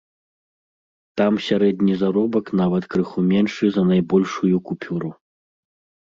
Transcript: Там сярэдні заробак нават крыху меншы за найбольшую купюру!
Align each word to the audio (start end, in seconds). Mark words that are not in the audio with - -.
Там 1.19 1.33
сярэдні 1.47 1.97
заробак 2.03 2.45
нават 2.61 2.83
крыху 2.93 3.19
меншы 3.33 3.65
за 3.75 3.83
найбольшую 3.91 4.55
купюру! 4.71 5.11